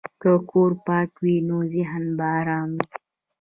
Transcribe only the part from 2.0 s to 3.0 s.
به ارام وي.